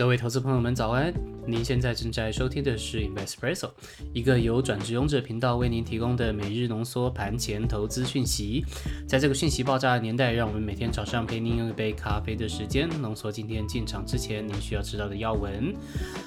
[0.00, 1.12] 各位投资朋友们，早安！
[1.46, 3.70] 您现在正在收听的是 Investpresso，
[4.12, 8.64] 一个由转职勇者频道为您提供的每日浓缩盘前投资讯息。
[9.08, 15.74] 在这个讯息爆炸的年代，让我们每天早上陪您用一杯咖啡的时间，浓缩今天进场之前您需要知道的要闻。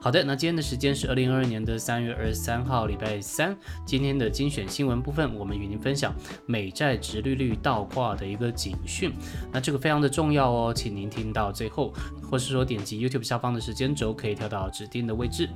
[0.00, 3.56] 好的，那今天的时间是二零二二年的三月二十三号，礼拜三。
[3.86, 6.14] 今天的精选新闻部分，我们与您分享
[6.46, 9.12] 美债直利率倒挂的一个警讯。
[9.52, 11.92] 那这个非常的重要哦，请您听到最后，
[12.30, 15.48] 或是说点击 YouTube 下方的时间轴，可以跳到指定的位置。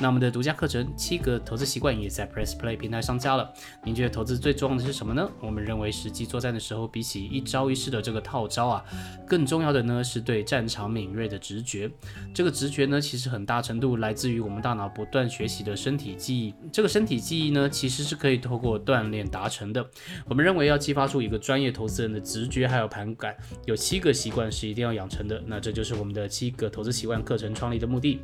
[0.00, 3.48] 那我们的独家课程《七个投资习惯》也在 Press Play 平台上架了。
[3.84, 5.30] 您觉得投资最重要的是什么呢？
[5.40, 8.84] 我们认为实际作战的时候，比起一招一式的这个套招啊，
[9.24, 11.88] 更重要的呢是对战场敏锐的直觉。
[12.34, 16.52] 这个直觉呢，其实很大程度来自于我们大脑不断学习的身体记忆。
[16.72, 19.86] 这个身体记忆呢，其实是可以透过锻炼达成的。
[20.26, 25.42] 我们认为要激发出一个专业投资人的直觉还有盘感，有七个习惯是一定要养成的。
[25.46, 28.20] 那这就是我们的七个投资习惯课程创立的目的。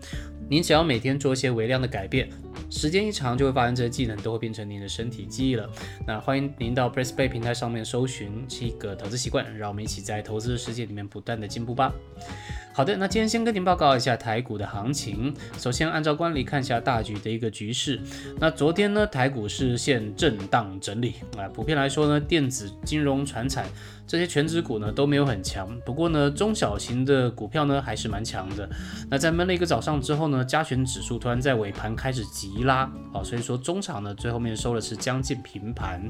[0.51, 2.29] 您只要每天做一些微量的改变，
[2.71, 5.69] 时间一长就会发现这些技能都会变成您的身体记忆了。
[6.07, 11.93] 那欢迎您到 Presspay 平台上面搜寻七个投资习惯，让我们一起在投资的世界里面不断的进步吧。
[12.73, 15.35] 好的，那今天先跟您报告一下台股的行情。
[15.59, 18.01] 首先按照惯例看一下大局的一个局势。
[18.39, 23.67] 那昨天呢，台股是现震荡整理啊，普遍来说呢，电子、金融、船产
[24.07, 25.69] 这些全指股呢都没有很强。
[25.85, 28.69] 不过呢，中小型的股票呢还是蛮强的。
[29.11, 36.03] 那在闷了一个早上之后呢，加权指数突然在尾盘开始急拉，啊，所以说中场呢最后面收的是将近平盘。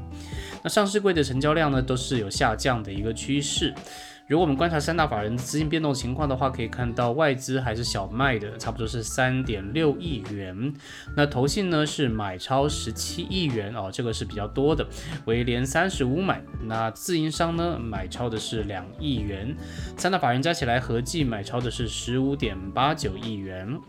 [0.63, 3.73] 那上市柜的成交量呢都是有下降的一个趋势。
[4.27, 10.71] 如果我们观察三大法人资金变动情况的话，可以看到外资还是小卖的，差不多是三点六亿元。
[11.17, 14.85] 那投信呢是买超十七亿元哦，这个是比较多的，
[15.25, 16.43] 为连三十五买。
[16.61, 19.57] 那自营商呢买超的是两亿元，
[19.97, 23.79] 三大法人加起来合计买超的是十五点八九亿元。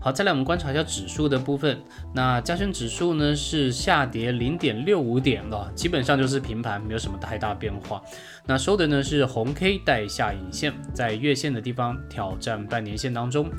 [0.00, 1.80] 好，再来我们观察一下指数的部分。
[2.14, 8.02] 那加权指数呢是下跌零点六五点了，基本上就是平盘，没有什么太大变化。
[8.46, 13.50] 那收的呢是红 K 带下影线，在月线的地方挑战半年线当中。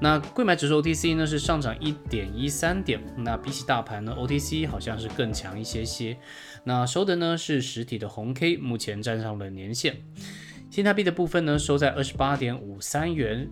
[0.00, 6.16] 那贵买指数 OTC 呢是上涨一点一三点，那比起大盘呢 OTC 好像是更强一些些。
[6.64, 9.96] 那收的呢是实体的红 K，目前站上了年线。
[10.70, 13.48] 新台币的部分呢收在二十八点五三元。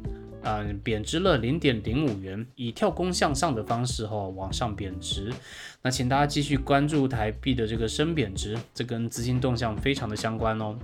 [0.49, 5.33] 嗯，贬值了零点零五元，以跳空向上的方式哈往上贬值。
[5.83, 10.79] 那请大家继续关注台币的这个升贬值，这跟资金动向非常的相关哦。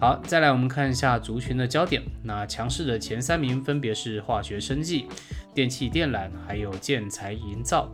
[0.00, 2.02] 好，再来我们看一下族群的焦点。
[2.24, 5.06] 那强势的前三名分别是化学生技、
[5.54, 7.88] 电气电缆，还有建材营造。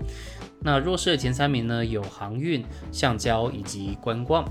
[0.62, 4.50] 那弱势的前三名呢，有航运、橡胶以及观光。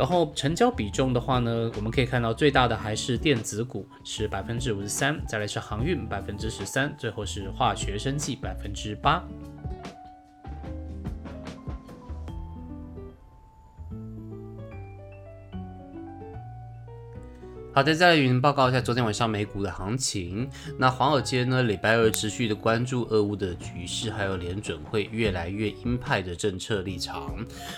[0.00, 9.22] 然后成交比重的话呢，我们可以看到最大的还是电子股，是百分之五十三，再来是航运百分之十三，最后是化学生计百分之八。
[17.72, 20.50] 好的，再来与您报告一下昨天晚上美股的行情。
[20.76, 27.32] 那华尔街呢，礼拜二持续的关注俄乌的局势，还有联准会越来越鹰派的政策立场。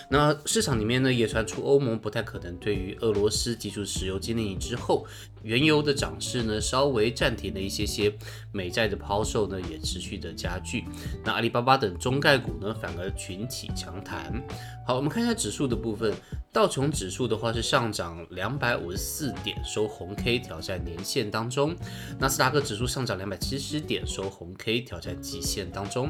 [0.08, 5.06] 那市场里面呢，也传出欧盟不太可能对于俄罗斯提出石油禁令之后。
[5.42, 8.14] 原油的涨势呢，稍微暂停了一些些，
[8.52, 10.84] 美债的抛售呢也持续的加剧。
[11.24, 14.40] 那阿里巴巴等中概股呢，反而群起强弹。
[14.86, 16.14] 好，我们看一下指数的部分，
[16.52, 21.74] 道琼指数的话是上涨两百五十四点，收收红 K 挑战年线当中。
[22.20, 26.08] 纳斯达克指数上涨两百七十点，收红 K 挑战极限当中。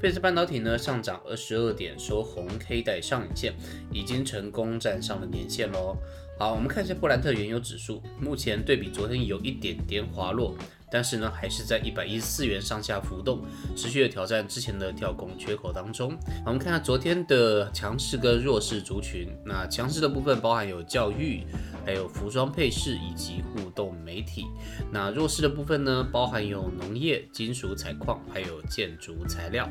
[0.00, 3.54] 贝斯半导体呢上涨二十二点，收红 K 带上影线，
[3.92, 5.96] 已经成功站上了年线喽。
[6.36, 10.56] 好，我们看一下布兰特原油指数，目前对比昨天有一点点滑落，
[10.92, 13.40] 但是呢，还是在一百一十四元上下浮动，
[13.74, 16.14] 持续的挑战之前的跳空缺口当中。
[16.44, 21.46] 我们看下昨天的强势跟弱势族群，那强势的部分包含有教育，
[21.86, 24.44] 还有服装配饰以及互动媒体，
[24.92, 29.66] 那弱势的部分呢，包含有农业、金属采矿，还有建筑材料。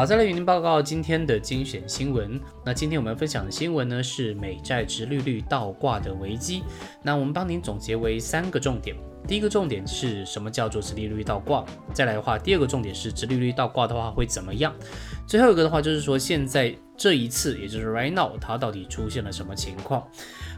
[0.00, 2.40] 好，再来与您报告今天的精选新闻。
[2.64, 6.62] 那今天我们分享的新闻呢，是美债直利率倒挂的危机。
[7.02, 8.96] 那我们帮您总结为三个重点。
[9.28, 11.62] 第一个重点是什么叫做直利率倒挂？
[11.92, 14.74] 再来的话，第二个重点是直利率倒挂的话会怎么样？
[15.26, 20.02] 最后一个的话就是说，现在这一次，也就是 right now，它到底出现了什么情况？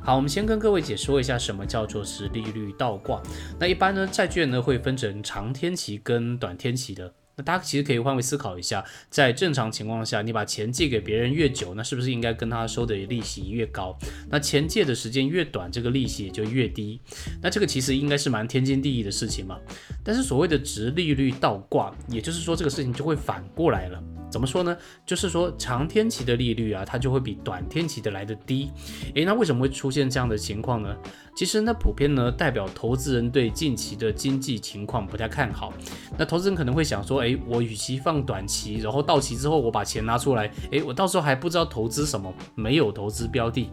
[0.05, 3.21] 好，我们先跟各位解说一下什么叫做是利率倒挂。
[3.59, 7.13] 那一般呢，债券呢会分成长天期跟短天期的。
[7.37, 13.97] 那大家其实可以换位思考一下，在正常情况下，你把钱借给别人越久，那是不是应该跟他收的利息越高？
[14.31, 17.01] 那钱借的时间越短，这个利息也就越低。
[17.43, 19.59] 那这个其实应该是蛮天经地义的事情嘛。
[20.05, 24.03] 但是所谓的值利率倒挂，也就是说这个事情就会反过来了。
[24.33, 24.75] 怎么说呢？
[25.05, 28.71] 就是说长天期的利率啊，它就会比短天期的来的低。
[29.15, 30.97] 诶，那为什么会出现这样的情况呢？
[31.37, 35.73] 其实那普遍呢代表投资人对近期的经济情况不太看好。
[36.19, 43.69] 那投资人可能会想说，诶，我与其放短期，然后到期之后我把钱拿出来，诶，我到时候还不知道投资什么，没有投资标的。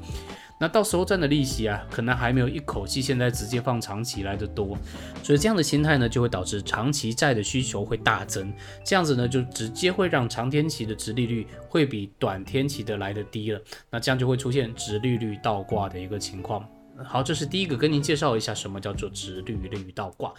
[0.59, 4.77] 那到时候赚的利息啊，可能还没有一口气现在直接放长期来的多，
[5.23, 8.53] 所以这样的心态呢，就会导致长期债的需求会大增，
[8.83, 16.67] 这样子呢，就直接会让长天期的值利率会比短天期的来的低了，那这样就会出现值利率倒挂的一个情况。
[17.05, 20.33] 好，这是第一个，跟您介绍一下什么叫做直利率倒挂。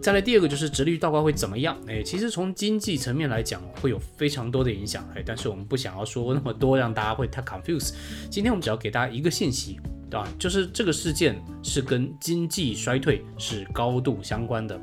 [0.00, 1.76] 再来第二个就是直利率倒挂会怎么样？
[1.86, 5.08] 哎，其实从经济层面来讲，会有非常多的影响。
[5.14, 7.92] 哎，但是我们不想要说那么多，让大家会太 confuse。
[8.30, 9.80] 今天我们只要给大家一个信息。
[10.14, 14.74] 啊，就是这个事件是跟经济衰退是高度相关的。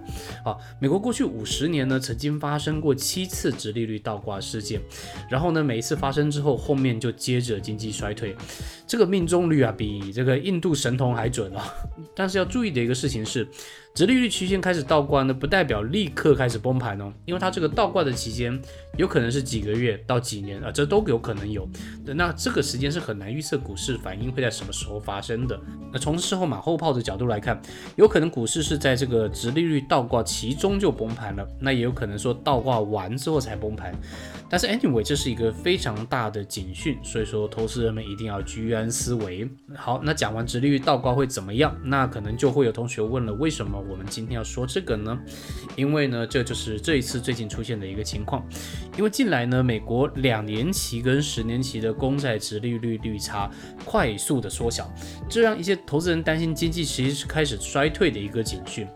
[0.44, 4.82] 啊，美国过去五十年呢，曾经发生过七次直利率倒挂事件，
[5.30, 8.36] 然后呢，每一次发生之后，后面就接着经济衰退，
[8.86, 11.74] 这个命中率啊，比这个印度神童还准啊。
[12.16, 13.48] 但是要注意的一个事情是。
[13.94, 18.58] 直利率曲线开始倒挂呢，不代表立刻开始崩盘哦，因为它这个倒挂的期间
[18.98, 21.68] 有可能是几个月到几年啊，这都有可能有。
[22.06, 25.60] 那这个时间是很难预测股市反应会在什么时候发生的。
[25.92, 27.62] 那从事后马后炮的角度来看，
[27.98, 33.94] 有可能股市是在这个直利率倒挂其中就崩盘了，那也有可能说倒挂完之后才崩盘。
[34.50, 39.50] 但是 anyway，这是一个非常大的警讯，所以说投资人们一定要居安思危。
[39.76, 41.76] 好，那讲完直利率倒挂会怎么样？
[41.84, 45.20] 那可能就会有同学问了，为什么我们今天要说这个呢？
[45.76, 48.48] 因为呢，这就是这一次最近出现的一个情况。
[48.98, 53.50] 因为近来呢，美国两年期跟十年期的公债值利率率差
[53.86, 54.92] 快速的缩小，
[55.30, 58.88] 这让一些投资人担心经济其实是开始衰退的一个警讯。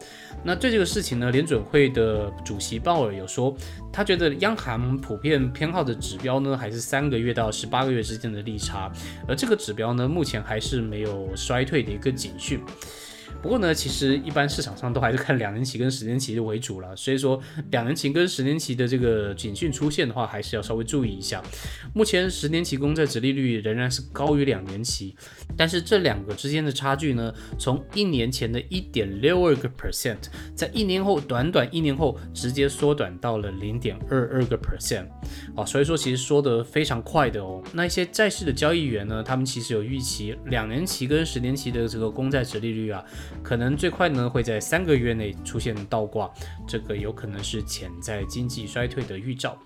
[0.43, 3.55] 那对这个事情呢，联准会的主席鲍尔有说，
[3.91, 8.91] 他觉得央行普遍偏好的指标呢，还是三个月到十八个月之间的利差，
[9.27, 12.59] 而这个指标呢，目前还是没有衰退的一个警讯。
[13.41, 17.39] 不过呢，其实一般市场上都还是看两年期跟十年期的为主了，所以说
[17.69, 21.43] 两年期跟十年期的这个警讯出现的话，还是要稍微注意一下。
[21.93, 25.15] 目前十年期公债殖利率仍然是高于两年期，
[25.55, 30.17] 但是这两个之间的差距呢，从一年前的一点六二个 percent，
[30.55, 35.05] 在一年后短短一年后直接缩短到了零点二二个 percent，
[35.55, 37.61] 啊，所以说其实说的非常快的哦。
[37.73, 43.05] 那一些债市的交易员呢，他们其实有预期两年期跟十年期的这个公债殖利率啊。
[43.43, 46.31] 可能最快呢会在三个月内出现倒挂，
[46.67, 49.57] 这个有可能是潜在经济衰退的预兆。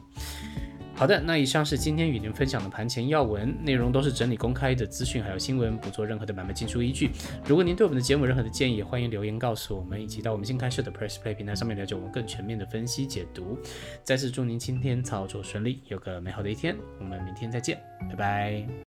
[0.95, 7.11] 好的，那以上是今天与您分享的盘前要闻，内容都是整理公开的资讯还有新闻，不做任何的买卖进出依据。
[7.45, 13.57] 如果您对我们的节目任何的建议，欢迎留言告诉我们，以及到我们新开设的 Press Play 平台上面了解我们更全面的分析解读。
[14.03, 18.83] 再次祝您今天操作顺利，有个美好的一天，我们明天再见，拜拜。